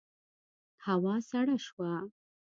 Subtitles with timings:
[0.85, 1.91] هوا سړه شوه.